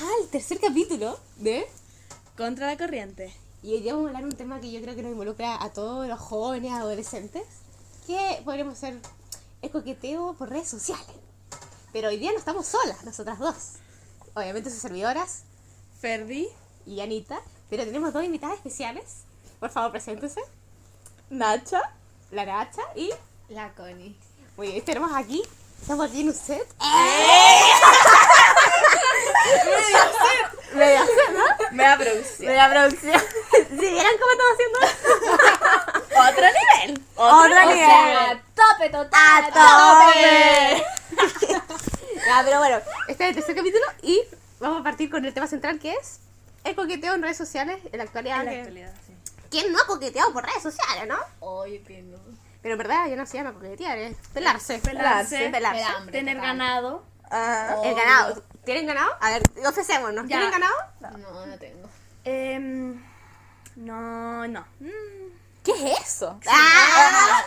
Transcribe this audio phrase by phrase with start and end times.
[0.00, 1.66] al tercer capítulo de...
[2.36, 3.32] Contra la corriente.
[3.62, 5.62] Y hoy día vamos a hablar de un tema que yo creo que nos involucra
[5.62, 7.44] a todos los jóvenes, adolescentes,
[8.06, 8.98] que podríamos ser
[9.62, 11.06] el coqueteo por redes sociales.
[11.92, 13.54] Pero hoy día no estamos solas, nosotras dos.
[14.34, 15.44] Obviamente sus servidoras
[16.00, 16.48] Ferdi.
[16.86, 17.40] y Anita,
[17.70, 19.22] pero tenemos dos invitadas especiales.
[19.60, 20.40] Por favor, preséntense.
[21.30, 21.80] Nacha.
[22.32, 23.10] La Nacha y...
[23.48, 24.16] La Connie.
[24.56, 25.40] Muy bien, tenemos aquí,
[25.80, 26.66] estamos aquí en un set.
[30.74, 31.44] Media set, ¿no?
[31.76, 32.48] Media producción.
[32.48, 33.20] Media producción.
[33.52, 34.78] ¿Sí vieron cómo estamos haciendo?
[36.30, 37.02] Otro nivel.
[37.16, 37.86] Otro O nivel.
[37.86, 39.44] sea, tope total.
[39.52, 40.84] ¡A tope!
[42.26, 44.20] ya, pero bueno, este es el tercer capítulo y
[44.60, 46.20] vamos a partir con el tema central que es
[46.64, 48.40] el coqueteo en redes sociales en la actualidad.
[48.40, 49.14] En la actualidad, sí.
[49.50, 51.18] ¿Quién no ha coqueteado por redes sociales, no?
[51.40, 52.18] Oye, que no.
[52.62, 54.78] Pero en verdad ya no se llama coquetear, es pelarse.
[54.78, 55.50] Pelarse.
[55.50, 55.82] Pelarse.
[55.84, 56.48] Pelambre, Tener total.
[56.58, 57.04] ganado.
[57.30, 58.42] Ah, El ganado.
[58.64, 59.10] ¿Tienen ganado?
[59.20, 60.24] A ver, ofrecémonos.
[60.28, 60.38] Ya.
[60.38, 60.74] ¿Tienen ganado?
[61.00, 61.88] No, no tengo.
[62.24, 63.02] Em,
[63.76, 64.60] no, no.
[64.80, 66.38] Mm, ¿Qué es eso?
[66.48, 67.42] ¡Ah!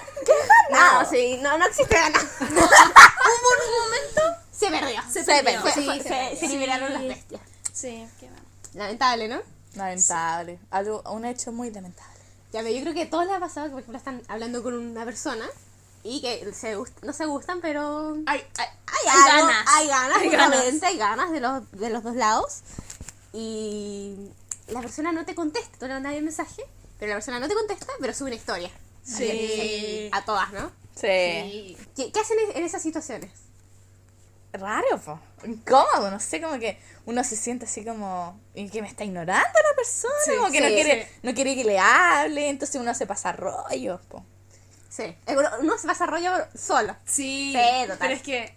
[0.69, 2.25] No, sí, no, no existe ganado.
[2.41, 4.22] Hubo un momento.
[4.52, 5.02] Se perdió.
[5.09, 5.61] Se Se, perdió.
[5.61, 6.39] fue- Sí, fue- se se- perdió.
[6.39, 6.94] se liberaron Sí.
[6.94, 7.41] las bestias.
[7.73, 8.44] sí, qué bueno.
[8.73, 9.41] Lamentable, ¿no?
[9.75, 10.59] Lamentable.
[10.72, 12.11] Algo, un hecho muy lamentable.
[12.53, 14.73] Ya, pero yo creo que todos les ha pasado que, por ejemplo, están hablando con
[14.73, 15.45] una persona
[16.03, 19.66] y que se no se gustan, pero Ay, ay, hay, Hay algo, ganas.
[19.76, 22.62] Hay ganas, Hay justamente, hay ganas de los, de los dos lados.
[23.34, 24.16] Y
[24.68, 26.64] la persona no te contesta, tú le mandas el mensaje,
[27.00, 28.72] pero la persona no te contesta, pero sube una historia.
[29.03, 30.09] Sí.
[30.12, 30.72] A todas, ¿no?
[30.95, 31.08] Sí.
[31.08, 31.78] Sí.
[31.95, 33.31] ¿Qué, qué hacen en- esas situaciones?
[34.53, 35.20] Raro, po.
[35.45, 38.40] Incómodo, no sé, como que uno se siente así como.
[38.56, 40.14] ¿Y que me está ignorando la persona?
[40.25, 44.02] Sí, como que no, quiere, no quiere que le hable, entonces uno se pasa rollos,
[44.08, 44.25] po.
[44.89, 45.16] Sí.
[45.27, 46.95] Uno- Uno se pasa rollo solo.
[47.05, 47.97] Sí, Sí, total.
[47.99, 48.53] pero es que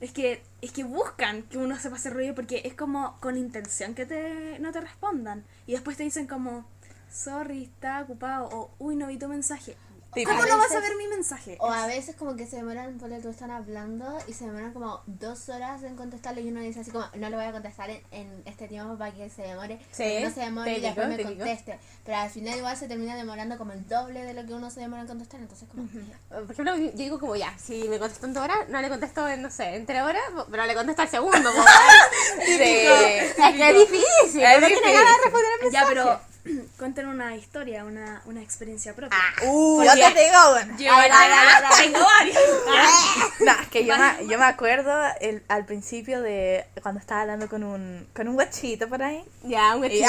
[0.00, 3.94] es que es que buscan que uno se pase rollo porque es como con intención
[3.94, 6.64] que te no te respondan y después te dicen como
[7.12, 9.76] sorry, está ocupado o uy, no vi tu mensaje.
[10.14, 11.56] Sí, ¿Cómo no vas a ver mi mensaje?
[11.58, 15.00] O a veces como que se demoran, por tú están hablando y se demoran como
[15.06, 18.02] dos horas en contestarle y uno dice así como, no le voy a contestar en,
[18.10, 21.78] en este tiempo para que se demore, Sí, no se demore y después me conteste.
[22.04, 24.80] Pero al final igual se termina demorando como el doble de lo que uno se
[24.80, 25.88] demora en contestar, entonces como...
[26.28, 29.26] Por ejemplo, yo digo como ya, si me contestó en dos horas, no le contesto
[29.28, 31.50] en, no sé, en tres horas, pero le contesto al segundo.
[31.52, 31.62] po,
[32.44, 32.52] Sí.
[32.60, 35.86] Es que es difícil, Es no tiene ganas de responder al Ya, mensaje.
[35.94, 36.31] pero
[36.78, 39.16] cuenten una historia, una, una experiencia propia.
[39.44, 40.76] Uh, Porque- yo te digo, bueno.
[40.78, 41.84] Yo Ay, ay, ay, ay.
[41.92, 42.38] tengo varios.
[43.40, 47.48] No, es que yo me, yo me acuerdo el, al principio de cuando estaba hablando
[47.48, 49.24] con un, con un guachito por ahí.
[49.44, 50.08] Ya, un ya.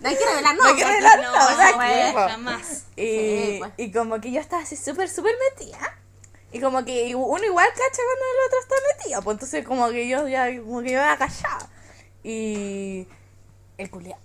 [0.00, 1.02] No hay que revelar No hay que nombres.
[1.02, 2.28] revelar No, nombres no, pues, po.
[2.28, 2.84] jamás.
[2.96, 3.72] Y, Sí, pues.
[3.76, 5.78] y como que yo estaba así súper, súper metida.
[6.52, 9.22] Y como que uno igual cacha cuando el otro está metido.
[9.22, 11.68] Pues entonces como que yo ya como que yo me había callado.
[12.24, 13.06] Y
[13.78, 14.18] el culiao.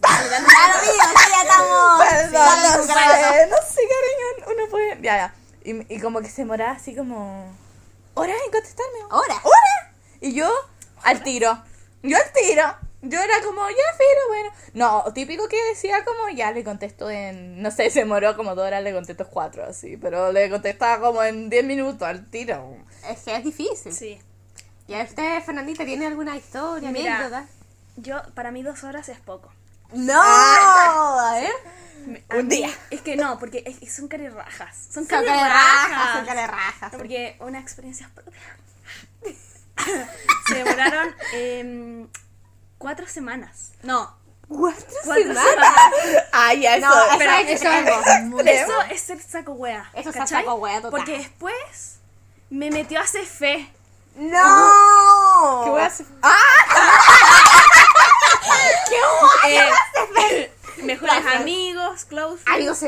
[0.00, 0.94] Claro, mío,
[1.30, 2.00] ya estamos.
[2.00, 4.46] Perdón, no sé, no sé, cariño.
[4.46, 5.00] Uno puede.
[5.02, 5.34] Ya, ya.
[5.64, 7.52] Y, y como que se moraba así como.
[8.14, 8.98] ¿Horas en contestarme?
[9.10, 9.34] Ahora.
[9.34, 9.94] ¿Horas?
[10.20, 10.50] Y yo
[11.02, 11.62] al tiro.
[12.02, 12.76] Yo al tiro.
[13.00, 14.50] Yo era como, ya, filo, bueno.
[14.74, 17.62] No, típico que decía como, ya le contesto en.
[17.62, 19.96] No sé, se moró como dos horas, le contesto cuatro, así.
[19.96, 22.76] Pero le contestaba como en diez minutos al tiro.
[23.08, 23.92] Es que es difícil.
[23.94, 24.20] Sí.
[24.88, 27.18] ¿Y a usted, Fernandita, tiene alguna historia, Mira.
[27.18, 27.46] anécdota?
[27.96, 29.52] Yo, para mí dos horas es poco.
[29.92, 31.50] No, a ver.
[32.30, 32.70] A Un mí- día.
[32.90, 34.76] Es que no, porque es- es- son carirrajas.
[34.76, 35.90] Son Son cara de carirrajas.
[35.90, 36.92] rajas, son cara de rajas.
[36.92, 38.40] No, porque una experiencia propia.
[40.48, 42.08] Se demoraron em,
[42.78, 43.72] cuatro semanas.
[43.82, 44.16] No,
[44.48, 45.44] ¿Cuatro cuatro semanas?
[45.50, 46.24] semanas.
[46.32, 46.86] Ay, ya, eso.
[46.88, 47.50] No, eso pero es
[48.46, 49.90] eso es ser saco wea.
[49.94, 50.42] Eso es ¿cachai?
[50.42, 50.90] saco wea total.
[50.90, 51.98] Porque después
[52.50, 53.70] me metió a fe.
[54.16, 55.60] ¡No!
[55.64, 56.06] ¿Qué voy a hacer?
[59.46, 60.52] Eh,
[60.82, 62.82] mejores amigos, close friends,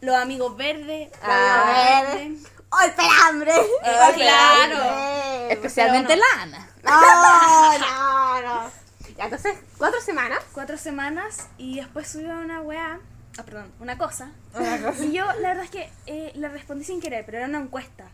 [0.00, 1.10] los amigos verdes.
[1.20, 2.38] los amigos verde.
[2.70, 3.52] ¡Oh, el pelambre!
[3.82, 4.68] Ah, El claro.
[4.74, 5.52] pelambre.
[5.52, 6.68] Especialmente Pero la Ana.
[6.82, 8.70] No, no, no.
[9.16, 10.38] Ya, entonces, cuatro semanas.
[10.52, 13.00] Cuatro semanas y después subió una weá.
[13.38, 14.30] Ah, perdón, una cosa.
[15.00, 18.04] Y yo, la verdad es que eh, le respondí sin querer, pero era una encuesta.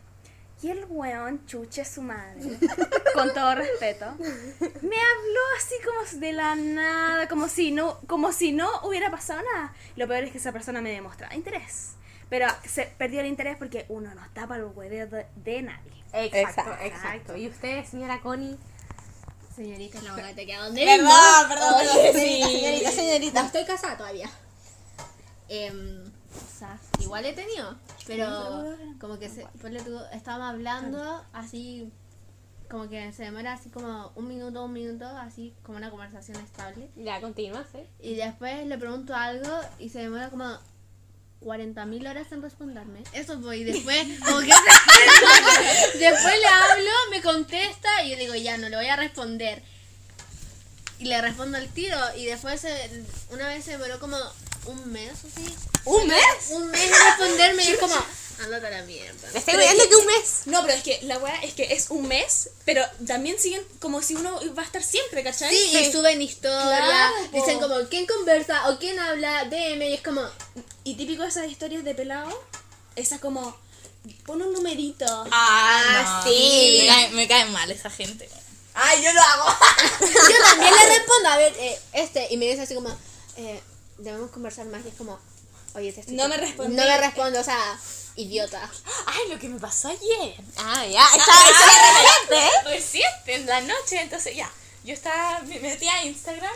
[0.63, 2.41] Y el weón, chuche su madre,
[3.15, 8.53] con todo respeto, me habló así como de la nada, como si no, como si
[8.53, 9.75] no hubiera pasado nada.
[9.97, 11.93] Lo peor es que esa persona me demostraba interés.
[12.31, 15.93] Pero se perdió el interés porque uno no está para el hueveo de, de nadie.
[16.15, 16.85] Exacto, Exacto.
[16.85, 17.37] exacto.
[17.37, 18.57] ¿Y usted, señora Connie?
[19.55, 22.21] Señorita, la boca te queda donde Perdón, perdón, Oye, perdón.
[22.23, 23.41] señorita, Señorita, señorita.
[23.41, 24.31] No estoy casada todavía.
[25.49, 27.77] Em, o sea, igual he tenido,
[28.07, 28.27] pero
[29.01, 29.47] como que se,
[30.13, 31.91] estábamos hablando así
[32.71, 36.91] como que se demora así como un minuto, un minuto, así como una conversación estable.
[36.97, 37.79] Ya, continúa, ¿sí?
[38.01, 40.59] Y después le pregunto algo y se demora como
[41.43, 43.03] 40.000 horas en responderme.
[43.13, 44.47] Eso fue, y después, como que
[45.99, 49.63] después le hablo, me contesta y yo digo, ya, no le voy a responder.
[50.99, 54.17] Y le respondo al tiro y después se- una vez se demoró como
[54.67, 55.55] un mes así.
[55.85, 56.25] ¿Un mes?
[56.51, 57.95] Un mes en responderme y es como,
[58.43, 59.29] andate a la mierda.
[59.33, 60.43] Me estoy viendo que un mes.
[60.47, 64.03] No, pero es que la weá es que es un mes, pero también siguen como
[64.03, 65.55] si uno va a estar siempre, ¿cachai?
[65.55, 70.03] Sí, y suben historia, Claro, dicen como quién conversa o quién habla, DM, y es
[70.03, 70.23] como,
[70.85, 72.31] Y típico de esas historias de pelado,
[72.97, 73.57] esa como,
[74.25, 75.27] pon un numerito.
[75.31, 76.31] Ah, no.
[76.31, 76.79] sí.
[76.83, 78.29] Me cae, me cae mal esa gente.
[78.75, 79.57] Ay, yo lo hago.
[80.01, 82.91] yo también le respondo, a ver, eh, este, y me dice así como,
[83.37, 83.61] eh,
[83.99, 85.21] debemos conversar más, y es como,
[85.75, 86.77] oye, te estoy No me respondí.
[86.77, 87.79] No me respondo, o sea,
[88.17, 88.71] idiota.
[89.07, 90.35] Ay, lo que me pasó ayer.
[90.57, 91.05] Ah, ya.
[91.17, 91.57] Esta esta es
[92.03, 92.51] reciente, ¿eh?
[92.65, 94.51] Reciente, en la noche, entonces ya.
[94.85, 96.55] Yo estaba, me metí a Instagram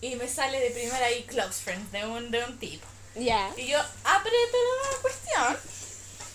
[0.00, 2.86] y me sale de primera ahí close friends de un, de un tipo.
[3.16, 3.50] Ya.
[3.56, 5.58] Y yo aprieto la cuestión.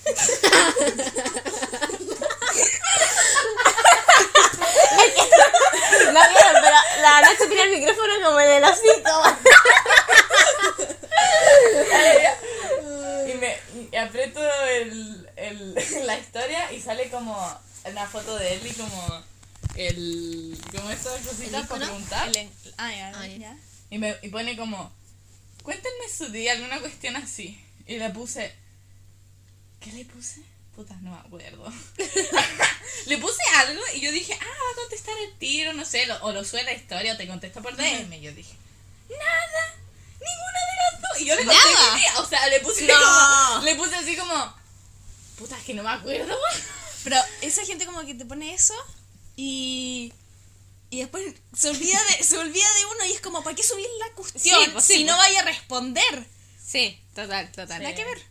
[6.13, 9.23] No vieron, pero la noche tiene el micrófono como en el osito.
[13.27, 13.57] Y me
[13.91, 15.75] y aprieto el, el,
[16.05, 17.35] la historia y sale como
[17.85, 18.07] una
[18.75, 19.23] como
[19.75, 20.57] el.
[20.75, 22.29] como estas cositas para preguntar.
[22.35, 23.37] El- ah, ya, Ah, ya.
[23.37, 23.57] ya.
[23.89, 24.91] Y, me, y pone como,
[25.63, 27.59] cuéntenme su día, alguna cuestión así.
[27.87, 28.53] Y le puse,
[29.79, 30.41] ¿qué le puse?
[30.75, 31.71] Puta, no me acuerdo.
[33.05, 36.17] le puse algo y yo dije, ah, va a contestar el tiro, no sé, lo-
[36.23, 38.11] o lo sube la historia o te contesta por DM.
[38.17, 38.55] Y yo dije,
[39.09, 39.75] nada,
[40.13, 41.21] ninguna de las dos.
[41.21, 41.93] Y yo le conté Nada.
[41.93, 42.93] mi día, o sea, le puse No.
[42.95, 44.55] como, le puse así como,
[45.37, 46.35] puta, es que no me acuerdo.
[47.03, 48.75] Pero esa gente como que te pone eso
[49.35, 50.13] y...
[50.89, 51.25] Y después
[51.57, 54.63] se olvida de, se olvida de uno y es como, ¿para qué subir la cuestión
[54.63, 55.27] Sí, pues, si sí, no pues.
[55.27, 56.27] vaya a responder?
[56.63, 57.81] Sí, total, total.
[57.81, 58.21] Nada que ver.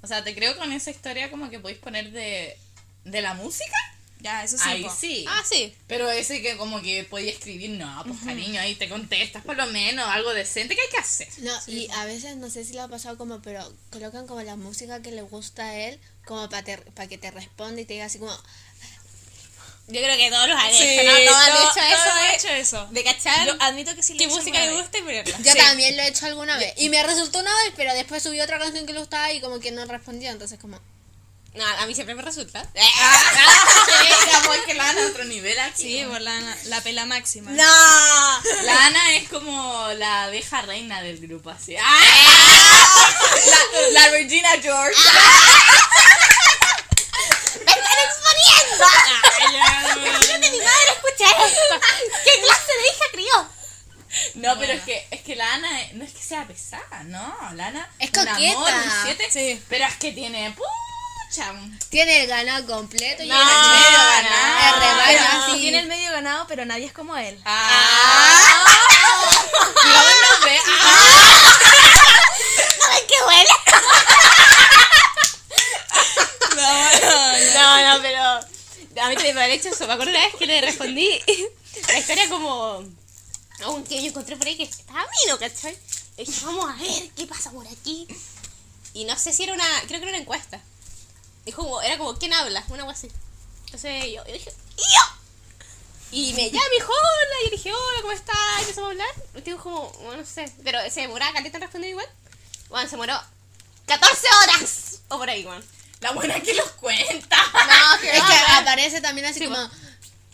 [0.00, 2.56] O sea, te creo con esa historia como que podéis poner de,
[3.04, 3.76] de la música.
[4.24, 4.64] Ya, eso sí.
[4.66, 4.90] Ahí po.
[4.98, 5.24] sí.
[5.28, 5.76] Ah, sí.
[5.86, 9.66] Pero ese que como que podía escribir, no, pues cariño, ahí te contestas por lo
[9.66, 11.28] menos, algo decente que hay que hacer.
[11.38, 14.56] No, y a veces no sé si le ha pasado como, pero colocan como la
[14.56, 16.64] música que le gusta a él, como para
[17.08, 18.32] que te responda y te diga así como,
[19.86, 21.10] Yo creo que todos los han Sí, hecho, ¿no?
[21.18, 22.10] Todos han todo- hecho todos eso.
[22.14, 22.86] han de- hecho eso.
[22.92, 25.38] De cachar Yo admito que sí qué lo he hecho música le gusta y ponerla.
[25.42, 25.58] Yo Sí.
[25.58, 26.72] también lo he hecho alguna vez.
[26.78, 29.60] Y me resultó una vez, pero después subí otra canción que le gustaba y como
[29.60, 30.80] que no respondió, entonces como...
[31.54, 32.66] No, a mí siempre me resulta.
[32.74, 35.82] Ya, pues que la Ana a otro nivel aquí.
[36.00, 37.50] Sí, por la, la pela máxima.
[37.52, 37.62] ¡No!
[38.62, 41.76] La Ana es como la abeja reina del grupo, así.
[41.76, 42.00] ¡Ah!
[43.92, 44.94] La, la Regina George.
[47.64, 48.86] ¡Me están exponiendo!
[50.06, 51.80] Imagínate mi madre escucha esto.
[52.24, 53.50] ¿Qué clase de hija crió?
[54.34, 57.36] No, pero es que, es que la Ana es- no es que sea pesada, no.
[57.54, 58.56] La Ana Es amor, coqueta.
[58.56, 59.62] un siete, Sí.
[59.68, 60.54] pero es que tiene
[61.28, 61.52] pucha.
[61.90, 64.74] Tiene el ganado completo y No, el medio no, ganado.
[64.74, 65.60] el rebaño Pero así.
[65.60, 67.40] tiene el medio ganado, pero nadie es como él.
[67.44, 68.64] Ah.
[69.84, 70.58] Aún no ve.
[72.80, 73.50] ¿Sabes qué huele?
[77.54, 78.20] No, no, pero
[79.02, 79.86] a mí también me hecho eso.
[79.86, 81.20] Me acuerdo una vez que le respondí
[81.88, 82.84] la historia como
[83.62, 85.76] a un que yo encontré por ahí que estaba vino, ¿cachai?
[86.16, 88.06] Y dije, vamos a ver qué pasa por aquí.
[88.92, 90.60] Y no sé si era una, creo que era una encuesta.
[91.44, 92.64] Dijo como, era como, ¿quién habla?
[92.68, 93.10] Una cosa así.
[93.66, 95.14] Entonces yo, yo dije, ¿y yo?
[96.12, 97.34] Y me llama, me dijo, hola.
[97.40, 98.36] Y yo dije, hola, ¿cómo estás?
[98.58, 99.08] Y empezamos a hablar.
[99.36, 100.52] Y digo como, bueno, no sé.
[100.62, 102.06] Pero se demoraba caleta en responder igual.
[102.68, 103.20] Bueno, se demoró
[103.86, 105.00] 14 horas.
[105.08, 105.64] O por ahí, bueno.
[106.00, 107.36] La buena que los cuenta.
[107.54, 109.70] No, que Es no, que aparece también así Sí, como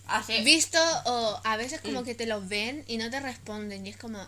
[0.08, 0.40] Así.
[0.42, 3.96] visto o a veces como que te lo ven y no te responden y es
[3.96, 4.26] como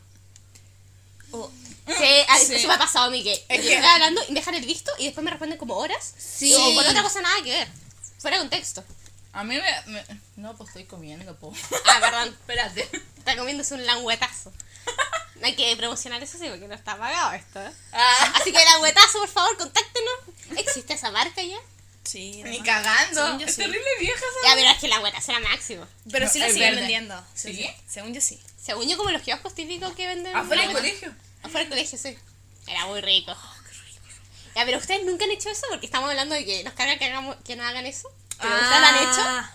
[1.86, 2.54] Sí, a- Sí.
[2.54, 4.92] eso me ha pasado a mí que Es que- hablando y me dejan el visto
[4.98, 6.14] y después me responden como horas.
[6.18, 6.54] Sí.
[6.54, 7.68] O con otra cosa nada que ver.
[8.18, 8.84] Fuera de contexto.
[9.32, 10.04] A mí me, me-
[10.36, 11.52] No, pues estoy comiendo, po.
[11.86, 12.28] Ah, perdón.
[12.28, 12.88] Espérate.
[13.18, 14.52] Está comiéndose un languetazo.
[15.36, 17.60] No hay que promocionar eso sí porque no está pagado esto.
[17.60, 17.70] ¿eh?
[17.92, 20.14] Ah, Así que languetazo, por favor, contáctenos.
[20.56, 21.56] ¿Existe esa marca ya?
[22.04, 22.42] Sí.
[22.44, 23.24] ni cagando.
[23.24, 23.62] Según yo es sí.
[23.62, 24.48] terrible vieja esa.
[24.48, 25.86] Ya, pero es que la languetazo era máximo.
[26.10, 26.80] Pero sí No, lo es siguen verde.
[26.82, 27.24] vendiendo.
[27.34, 27.70] ¿Sí?
[27.88, 28.40] Según yo sí.
[28.62, 30.36] Según yo, como los kioscos típicos que venden.
[30.36, 31.12] Afuera del colegio.
[31.42, 32.16] Afuera del colegio, sí.
[32.68, 33.34] Era muy rico.
[34.54, 37.06] Ya, pero ustedes nunca han hecho eso porque estamos hablando de que nos cargan que,
[37.06, 38.08] hagamos, que no hagan eso.
[38.40, 39.48] Pero ustedes lo han hecho.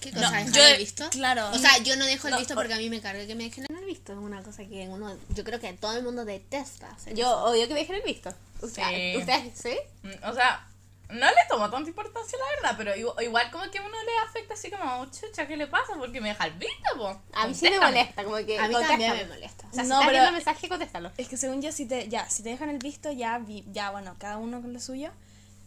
[0.00, 0.30] ¿qué cosa?
[0.30, 1.10] ¿Dejar yo- el visto?
[1.10, 1.50] claro.
[1.52, 3.34] O sea, yo no dejo el No, visto por- porque a mí me carga que
[3.34, 4.12] me dejen en el visto.
[4.12, 6.90] Es una cosa que uno, yo creo que todo el mundo detesta.
[6.90, 8.34] hacer Yo, obvio que me dejen el visto.
[8.60, 9.18] Ustedes, Sí.
[9.20, 9.78] ¿Ustedes sí?
[10.02, 10.66] Mm, O sea,
[11.12, 14.18] no le tomo tanta importancia, la verdad, pero igu- igual como que a uno le
[14.28, 15.94] afecta así como, chucha, ¿qué le pasa?
[15.98, 17.20] Porque me deja el visto, po.
[17.32, 18.58] A mí sí me molesta, como que.
[18.58, 19.66] A mí también me molesta.
[19.70, 21.12] O sea, si No, estás pero- viendo el mensaje, contéstalo.
[21.16, 23.90] Es que según yo, si te, ya, si te dejan el visto, ya, vi- ya
[23.90, 25.10] bueno, cada uno con lo suyo.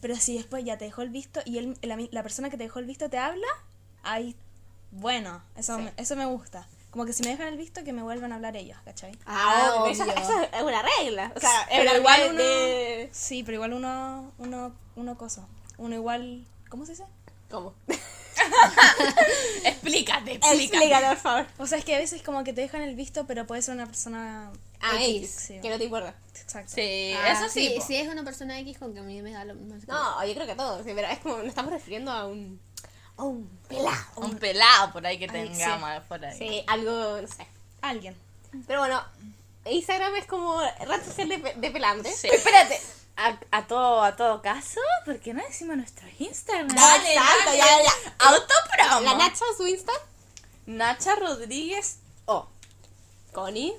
[0.00, 2.78] Pero si después ya te dejó el visto y él, la, persona que te dejó
[2.78, 3.46] el visto te habla,
[4.02, 4.36] ahí,
[4.90, 6.66] bueno, eso, me, eso me gusta.
[6.94, 9.18] Como que si me dejan el visto, que me vuelvan a hablar ellos, ¿cachai?
[9.26, 9.90] Ah, obvio.
[9.92, 11.32] eso, eso es una regla.
[11.34, 15.44] O sea, es Pero igual uno- de- Sí, pero igual uno, uno, uno cosa.
[15.76, 17.04] Uno igual, ¿cómo se dice?
[17.50, 17.74] ¿Cómo?
[19.64, 20.62] Explícate, explícate.
[20.64, 21.46] Explícalo, por favor.
[21.58, 23.74] O sea, es que a veces como que te dejan el visto, pero puede ser
[23.74, 25.60] una persona Ah, X, X, sí.
[25.60, 26.14] que no te importa.
[26.40, 26.72] Exacto.
[26.74, 27.76] Sí, Ah, eso sí.
[27.84, 29.74] Si es una persona X con que a mí me da lo mismo.
[29.88, 32.60] No, yo creo que a todos, sí, pero es como nos estamos refiriendo a un.
[33.16, 34.04] A un pelado.
[34.16, 36.36] Un pelado por ahí que tengamos por ahí.
[36.36, 37.46] Sí, algo, no sé.
[37.82, 38.16] Alguien.
[38.66, 39.02] Pero bueno,
[39.66, 42.12] Instagram es como red social de, de pelambre.
[42.12, 42.28] Sí.
[42.32, 42.80] Espérate.
[43.16, 46.66] A, a todo, a todo caso, ¿por qué no decimos nuestro Instagram?
[46.66, 47.58] Dale, Exacto, dale.
[47.58, 48.14] ya, ya.
[48.28, 49.00] Autopromo.
[49.02, 49.92] La Nacha, su Insta.
[50.66, 52.48] Nacha Rodríguez O.
[53.32, 53.72] Connie.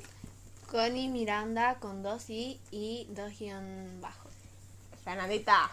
[0.72, 4.32] Connie Miranda con dos I y dos guion bajos.
[5.04, 5.70] Fernandita.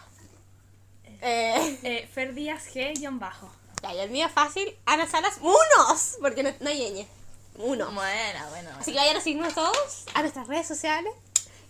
[1.23, 3.49] Eh, Eh, Fer Díaz G, bajo.
[3.81, 4.75] ya, y el mío es fácil.
[4.85, 6.17] Ana Salas, unos.
[6.21, 7.07] Porque no, no hay ñ.
[7.55, 7.91] Uno.
[7.91, 8.69] Bueno, bueno.
[8.79, 11.13] Así que vayan a seguirnos todos a nuestras redes sociales.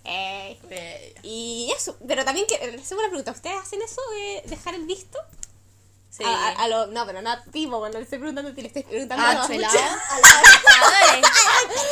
[0.05, 1.19] Eh, Bello.
[1.23, 4.85] y eso, pero también que les hago una pregunta, ¿ustedes hacen eso de dejar el
[4.85, 5.17] visto?
[6.09, 6.23] Sí.
[6.25, 8.83] A, a, a lo, no, pero no tipo, cuando le estoy preguntando, te le estoy
[8.83, 9.77] preguntando Ah, a los pelado.
[10.09, 11.29] a los-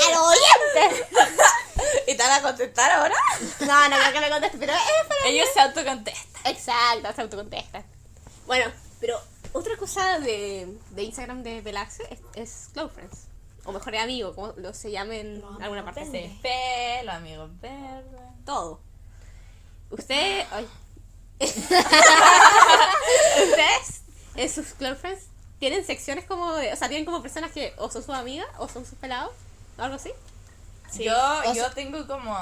[0.16, 1.08] a oyentes.
[2.08, 3.16] ¿Y te van a contestar ahora?
[3.62, 5.28] No, no creo que me conteste, pero es para...
[5.28, 6.31] Ellos se autocontestan.
[6.46, 7.84] Exacto, se autocontestan.
[8.48, 9.20] Bueno, pero
[9.54, 13.28] otra cosa de, de Instagram de Pelaxe es, es Close Friends.
[13.64, 16.06] O mejor amigo, como lo se llame en alguna parte.
[16.06, 16.40] Sí.
[16.42, 18.22] Fe, los amigos verdes.
[18.46, 18.82] Todo.
[19.92, 20.46] Usted.
[20.52, 20.68] Ay.
[23.44, 24.02] Ustedes,
[24.36, 25.26] en sus Close Friends,
[25.60, 26.74] tienen secciones como de.
[26.74, 29.32] O sea, tienen como personas que o son sus amigas o son sus pelados.
[29.78, 30.12] O algo así.
[30.98, 31.14] Yo,
[31.46, 32.36] O yo tengo como.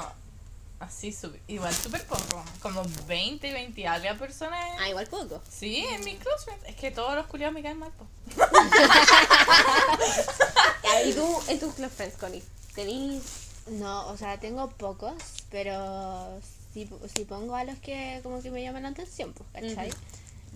[0.80, 2.42] Así, sub- igual súper poco.
[2.62, 4.58] Como 20, 20 algo personas.
[4.80, 5.40] Ah, igual poco.
[5.48, 6.64] Sí, en mi close friends.
[6.66, 8.06] Es que todos los culiados me caen mal, po.
[11.06, 12.42] ¿Y tú, en tus Close Friends, Connie?
[12.74, 13.22] ¿Tenís.
[13.68, 15.14] No, o sea, tengo pocos,
[15.50, 16.40] pero
[16.72, 19.90] si, si pongo a los que como que me llaman la atención, pues, ¿cachai?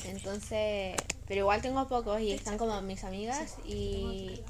[0.05, 0.97] Entonces,
[1.29, 4.41] pero igual tengo pocos y están como mis amigas y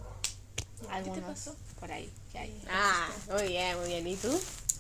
[0.91, 1.55] algunos pasó?
[1.79, 2.63] por ahí que hay.
[2.71, 4.07] Ah, muy bien, muy bien.
[4.07, 4.31] ¿Y tú?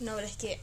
[0.00, 0.60] No, pero es que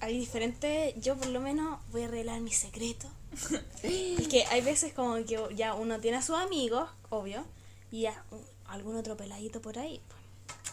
[0.00, 0.94] hay diferentes.
[1.00, 3.08] Yo, por lo menos, voy a revelar mi secreto.
[3.82, 7.44] es que hay veces como que ya uno tiene a sus amigos, obvio,
[7.90, 8.36] y ya uh,
[8.70, 10.00] algún otro peladito por ahí.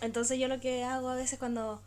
[0.02, 1.82] Entonces, yo lo que hago a veces cuando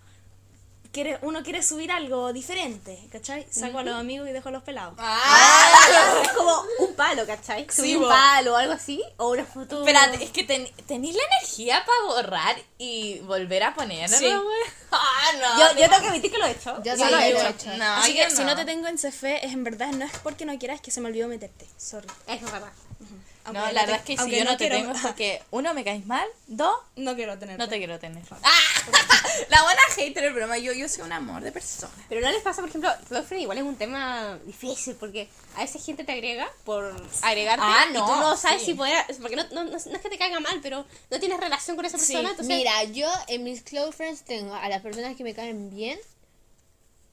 [0.92, 3.46] quiere, uno quiere subir algo diferente, ¿cachai?
[3.50, 4.94] Saco a los amigos y dejo a los pelados.
[4.98, 7.66] Ah, es como un palo, ¿cachai?
[7.68, 9.02] Sí, Subir un palo o algo así.
[9.18, 9.80] O una foto.
[9.80, 14.32] Espérate, es que ten- tenéis la energía para borrar y volver a ponerlo, Sí.
[15.00, 15.58] Ah, no.
[15.74, 16.76] Yo, yo tengo que admitir que lo he hecho.
[16.82, 17.46] Yo Yo sí lo he hecho.
[17.46, 17.76] he hecho.
[17.76, 18.46] No, Así que si no.
[18.46, 20.90] no te tengo en CF, es en verdad, no es porque no quieras, es que
[20.90, 21.66] se me olvidó meterte.
[21.76, 22.06] Sorry.
[22.26, 22.72] Eso es verdad.
[23.52, 25.40] No, Aunque la te- verdad es que si yo no, te quiero- tengo es porque,
[25.52, 27.56] uno, me caes mal, dos, No quiero tener.
[27.56, 28.24] no te quiero tener.
[28.42, 28.50] ¡Ah!
[29.50, 31.92] La buena hater, el broma, yo, yo soy un amor de persona.
[32.08, 35.60] Pero no les pasa, por ejemplo, Close Friend igual es un tema difícil porque a
[35.60, 38.66] veces gente te agrega por agregarte Ah, y no, tú no sabes sí.
[38.68, 41.38] si poder, porque no, no, no, no es que te caiga mal, pero no tienes
[41.38, 44.82] relación con esa Sí, persona, entonces Mira, yo en mis close friends tengo a las
[44.86, 45.98] personas que me caen bien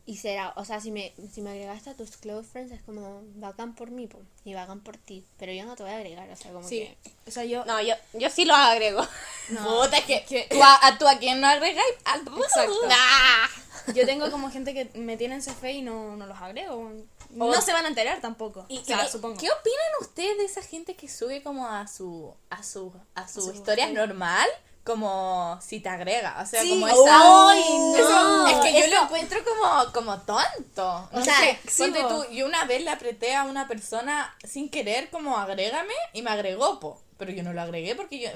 [0.06, 3.22] y será, o sea, si me, si me agregaste a tus close friends es como
[3.36, 6.30] bacán por mí po, y bacán por ti, pero yo no te voy a agregar,
[6.30, 6.80] o sea, como Sí.
[7.04, 7.12] que...
[7.26, 7.64] O sea, yo.
[7.64, 9.02] no, yo, yo sí lo agrego.
[9.48, 11.96] Puta, es que, tú, a, a tú a quien no agregáis.
[12.04, 12.88] al- Exacto.
[12.88, 13.94] Nah.
[13.94, 16.92] Yo tengo como gente que me tiene en CF y no, no los agrego.
[17.32, 18.66] No O- se van a enterar tampoco.
[18.68, 19.38] Y, o sea, ¿qué, supongo.
[19.38, 23.42] ¿Qué opinan ustedes de esa gente que sube como a su a su a su
[23.42, 24.06] su historia historia.
[24.08, 24.48] normal
[24.84, 26.70] como si te agrega, o sea, Sí.
[26.72, 27.96] como esa ¡Ay, no!
[27.98, 31.10] Eso- es que yo Eso- lo encuentro como como tonto.
[31.12, 32.08] No O sea, sé, sí, ponte po.
[32.10, 36.32] tú, yo una vez le apreté a una persona sin querer como agrégame y me
[36.32, 38.30] agregó, po, pero yo no lo agregué porque yo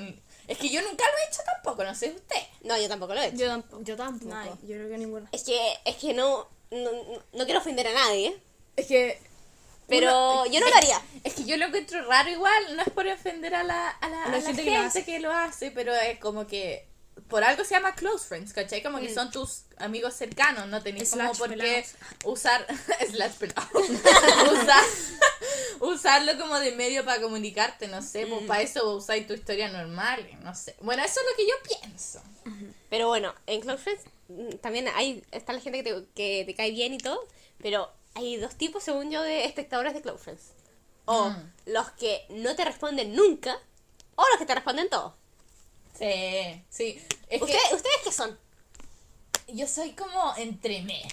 [0.48, 2.42] es que yo nunca lo he hecho tampoco, no sé usted.
[2.62, 3.38] No, yo tampoco lo he hecho.
[3.38, 3.84] Yo tampoco.
[3.84, 4.34] Yo tampoco.
[4.34, 5.28] No, yo creo que ninguno.
[5.34, 6.90] Es que, es que no, no,
[7.34, 8.42] no quiero ofender a nadie,
[8.78, 9.20] Es que
[9.88, 11.02] pero yo no lo haría.
[11.24, 14.24] Es que yo lo encuentro raro igual, no es por ofender a la, a la,
[14.26, 14.64] a la gente,
[15.06, 16.86] que, lo hace, pero es como que
[17.30, 18.84] por algo se llama close friends, ¿cachai?
[18.84, 21.86] Como que son tus amigos cercanos, no tenéis como por qué
[22.26, 22.66] usar
[23.12, 23.32] slash
[24.52, 24.84] usar,
[25.80, 30.28] usarlo como de medio para comunicarte, no sé, pues para eso usáis tu historia normal,
[30.44, 30.76] no sé.
[30.82, 32.22] Bueno, eso es lo que yo pienso.
[32.90, 36.56] Pero bueno, en Close Friends mm, también hay, está la gente que te, que te
[36.56, 37.20] cae bien y todo,
[37.62, 40.44] pero hay dos tipos, según yo, de espectadores de Close Friends.
[41.06, 41.52] O Mm.
[41.68, 43.58] los que no te responden nunca,
[44.16, 45.16] o los que te responden todo.
[45.98, 47.02] Sí, sí.
[47.30, 48.38] Es ¿Ustedes, ¿Ustedes qué son?
[49.48, 51.08] yo soy como entre medio.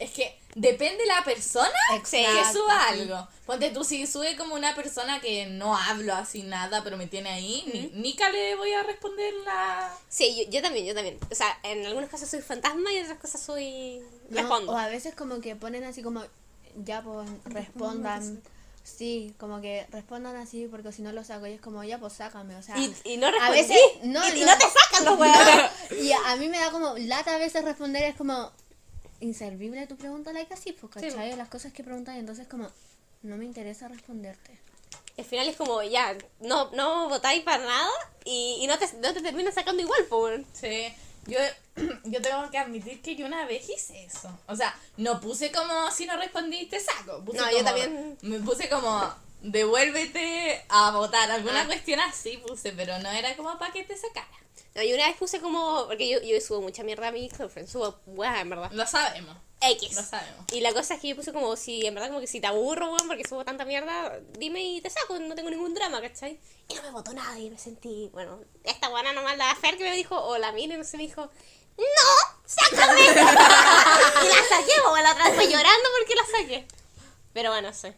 [0.00, 1.68] Es que depende la persona
[2.10, 3.00] que Exacto, suba sí.
[3.00, 3.28] algo.
[3.46, 7.30] Ponte tú, si sube como una persona que no hablo así nada, pero me tiene
[7.30, 9.92] ahí, ni, nica le voy a responder la...
[10.08, 11.18] Sí, yo, yo también, yo también.
[11.30, 14.02] O sea, en algunos casos soy fantasma y en otras cosas soy...
[14.30, 14.72] No, Respondo.
[14.72, 16.22] o a veces como que ponen así como,
[16.84, 18.42] ya pues respondan.
[18.84, 22.14] Sí, como que respondan así porque si no lo saco y es como, ya pues
[22.14, 22.76] sácame, o sea.
[22.78, 23.58] Y, y no a respondí.
[23.60, 24.46] veces no, y, y no.
[24.46, 25.70] no te sacan los huevos.
[26.02, 28.50] Y a mí me da como lata a veces responder, es como
[29.20, 31.34] inservible tu pregunta, like así, pues, ¿cachai?
[31.36, 32.70] Las cosas que preguntas y entonces como,
[33.22, 34.58] no me interesa responderte.
[35.16, 37.90] Al final es como, ya, no, no votáis para nada
[38.24, 40.42] y, y no, te, no te terminan sacando igual, pues.
[40.52, 40.94] Sí,
[41.26, 41.38] yo,
[42.04, 44.30] yo tengo que admitir que yo una vez hice eso.
[44.46, 47.24] O sea, no puse como si no respondiste saco.
[47.24, 48.18] Puse No, yo como- también.
[48.22, 51.30] Me puse como devuélvete a votar.
[51.30, 51.66] Alguna Ah.
[51.66, 54.26] cuestión así puse, pero no era como para que te sacara.
[54.78, 57.68] No, y una vez puse como, porque yo, yo subo mucha mierda a mi girlfriend,
[57.68, 58.70] subo weas en verdad.
[58.70, 59.36] Lo sabemos.
[59.60, 59.96] X.
[59.96, 60.44] Lo sabemos.
[60.52, 62.46] Y la cosa es que yo puse como si, en verdad, como que si te
[62.46, 66.38] aburro, weón, porque subo tanta mierda, dime y te saco, no tengo ningún drama, ¿cachai?
[66.68, 69.96] Y no me votó nadie, me sentí, bueno, esta buena nomás, la Fer que me
[69.96, 71.28] dijo, o la Mine, no sé, me dijo,
[71.76, 72.38] ¡No!
[72.46, 73.00] ¡Sácame!
[73.02, 76.68] y la saqué, weón, la otra vez llorando porque la saqué.
[77.32, 77.96] Pero bueno, sé.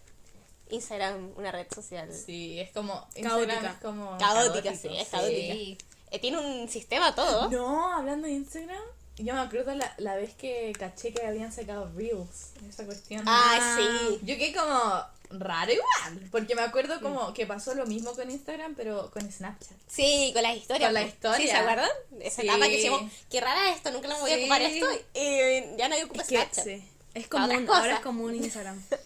[0.71, 2.11] Instagram, una red social.
[2.15, 3.07] Sí, es como.
[3.23, 3.73] Caótica.
[3.73, 4.19] Es como.
[4.19, 5.85] Caótica, caótico, sí, es caótica.
[6.11, 7.49] Eh, tiene un sistema todo.
[7.51, 8.83] No, hablando de Instagram,
[9.19, 12.51] yo me acuerdo la, la vez que caché que habían sacado Reels.
[12.69, 13.23] Esa cuestión.
[13.27, 14.19] Ah, sí.
[14.23, 18.75] Yo quedé como raro igual, porque me acuerdo como que pasó lo mismo con Instagram,
[18.75, 19.77] pero con Snapchat.
[19.87, 20.89] Sí, con las historias.
[20.89, 21.39] Con la historia.
[21.39, 21.89] Sí, ¿se acuerdan?
[22.21, 22.49] Esa Sí.
[22.49, 24.41] etapa que decimos, qué rara esto, nunca lo voy a Sí.
[24.41, 24.87] ocupar esto.
[25.15, 26.65] Y ya nadie ocupa Es que, Snapchat.
[26.65, 26.85] sí.
[27.15, 28.83] Es común, ahora es común Instagram.
[28.91, 28.97] No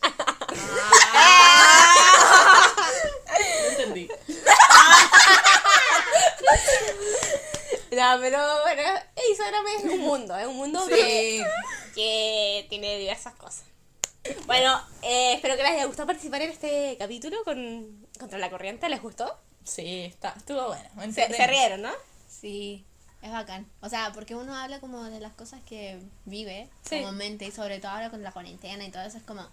[3.70, 4.08] entendí.
[7.90, 8.82] No, pero bueno,
[9.30, 11.42] Instagram es un mundo, es un mundo Sí.
[11.94, 13.62] que tiene diversas cosas.
[14.46, 18.88] Bueno, eh, espero que les haya gustado participar en este capítulo con Contra la Corriente.
[18.88, 19.38] ¿Les gustó?
[19.64, 21.12] Sí, está, estuvo bueno.
[21.12, 21.92] Se, rieron, ¿no?
[22.28, 22.84] Sí,
[23.22, 23.70] es bacán.
[23.80, 26.98] O sea, porque uno habla como de las cosas que vive, Sí.
[27.00, 29.46] como mente, y sobre todo ahora con la cuarentena y todo eso es como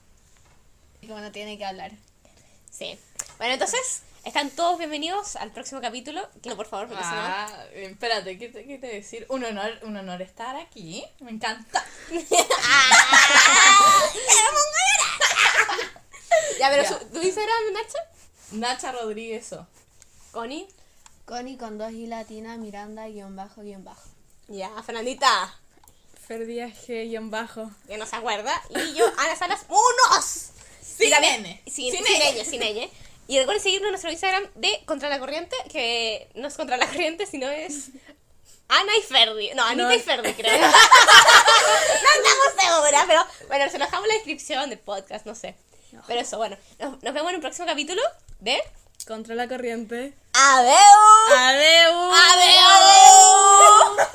[1.01, 1.91] que uno tiene que hablar.
[2.71, 2.97] Sí.
[3.37, 6.27] Bueno, entonces, están todos bienvenidos al próximo capítulo.
[6.41, 9.25] Que no, por favor, porque si no- Ah, espérate, ¿qué te, qué te decir?
[9.29, 11.03] Un honor, un honor estar aquí.
[11.19, 11.83] Me encanta.
[16.59, 16.89] Ya, pero Ya.
[16.89, 17.97] su- ¿tu Instagram, Nacho?
[18.51, 19.51] Nacha Rodríguez.
[19.53, 19.65] o.
[20.31, 20.67] Connie.
[21.25, 24.03] Connie con dos y latina, Miranda, guion bajo, guion bajo.
[24.47, 25.55] Ya, Fernandita.
[26.27, 27.71] Fer Díaz G guion bajo.
[27.87, 28.53] que no se acuerda.
[28.69, 30.25] Y yo, Ana Salas, ¡unos!
[30.81, 31.61] Sin Y también-.
[31.65, 32.87] Sin, Sin sin ella, sin ella.
[33.31, 36.85] Y recuerden seguirnos en nuestro Instagram de Contra la Corriente, que no es Contra la
[36.85, 37.87] Corriente, sino es
[38.67, 39.51] Ana y Ferdi.
[39.55, 39.93] No, Anita No.
[39.93, 40.51] y Ferdi, creo.
[40.59, 45.55] no estamos seguras, pero bueno, se nos dejamos en la descripción del podcast, no sé.
[46.07, 48.01] Pero eso, bueno, nos, nos vemos en un próximo capítulo
[48.39, 48.61] de...
[49.07, 50.13] Contra la corriente.
[50.33, 50.75] ¡Adeu!
[51.33, 52.11] ¡Adeu!
[52.11, 54.07] ¡Adeu!